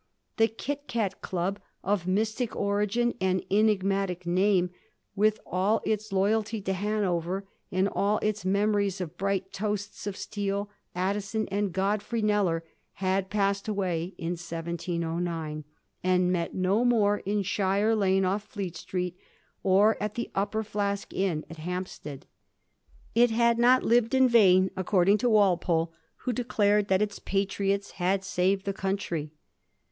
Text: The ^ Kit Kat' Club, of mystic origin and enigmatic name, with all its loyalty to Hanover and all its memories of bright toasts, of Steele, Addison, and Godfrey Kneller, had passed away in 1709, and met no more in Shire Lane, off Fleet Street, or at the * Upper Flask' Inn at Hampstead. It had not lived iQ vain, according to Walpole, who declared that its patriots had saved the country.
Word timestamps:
The 0.37 0.47
^ 0.47 0.57
Kit 0.57 0.87
Kat' 0.87 1.21
Club, 1.21 1.59
of 1.83 2.07
mystic 2.07 2.55
origin 2.55 3.13
and 3.21 3.45
enigmatic 3.51 4.25
name, 4.25 4.71
with 5.15 5.39
all 5.45 5.79
its 5.85 6.11
loyalty 6.11 6.59
to 6.61 6.73
Hanover 6.73 7.45
and 7.71 7.87
all 7.87 8.17
its 8.23 8.43
memories 8.43 8.99
of 8.99 9.15
bright 9.15 9.53
toasts, 9.53 10.07
of 10.07 10.17
Steele, 10.17 10.71
Addison, 10.95 11.47
and 11.49 11.71
Godfrey 11.71 12.23
Kneller, 12.23 12.63
had 12.93 13.29
passed 13.29 13.67
away 13.67 14.15
in 14.17 14.29
1709, 14.31 15.65
and 16.03 16.31
met 16.31 16.55
no 16.55 16.83
more 16.83 17.17
in 17.19 17.43
Shire 17.43 17.93
Lane, 17.93 18.25
off 18.25 18.41
Fleet 18.41 18.75
Street, 18.75 19.15
or 19.61 19.97
at 20.01 20.15
the 20.15 20.31
* 20.33 20.33
Upper 20.41 20.63
Flask' 20.63 21.13
Inn 21.13 21.45
at 21.47 21.57
Hampstead. 21.57 22.25
It 23.13 23.29
had 23.29 23.59
not 23.59 23.83
lived 23.83 24.13
iQ 24.13 24.29
vain, 24.29 24.71
according 24.75 25.19
to 25.19 25.29
Walpole, 25.29 25.93
who 26.25 26.33
declared 26.33 26.87
that 26.87 27.03
its 27.03 27.19
patriots 27.19 27.91
had 28.01 28.23
saved 28.23 28.65
the 28.65 28.73
country. 28.73 29.31